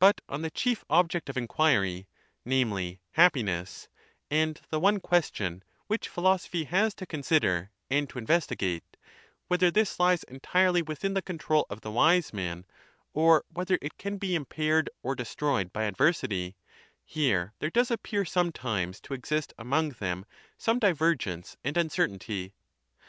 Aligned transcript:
But 0.00 0.20
on 0.28 0.42
the 0.42 0.50
chief 0.50 0.84
object 0.90 1.28
of 1.28 1.36
inquiry, 1.36 2.08
namely 2.44 2.98
Happiness, 3.12 3.86
and 4.28 4.60
the 4.70 4.80
one 4.80 4.98
question 4.98 5.62
which 5.86 6.08
philosophy 6.08 6.64
has 6.64 6.94
to 6.96 7.06
consider 7.06 7.70
and 7.88 8.08
to 8.10 8.18
investigate, 8.18 8.82
whether 9.46 9.70
this 9.70 10.00
lies 10.00 10.24
entirely 10.24 10.82
within 10.82 11.14
the 11.14 11.22
control 11.22 11.64
of 11.70 11.82
the 11.82 11.92
Wise 11.92 12.32
Man, 12.32 12.64
or 13.14 13.44
whether 13.50 13.78
it 13.80 13.98
can 13.98 14.18
be 14.18 14.36
imjiaired 14.36 14.88
or 15.00 15.14
destroyed 15.14 15.72
by 15.72 15.84
adversity, 15.84 16.56
here 17.04 17.52
there 17.60 17.70
does 17.70 17.92
appear 17.92 18.24
sometimes 18.24 19.00
to 19.02 19.14
exist 19.14 19.54
among 19.56 19.90
them 19.90 20.26
some 20.58 20.80
divergence 20.80 21.56
and 21.62 21.76
uncertainty. 21.76 22.52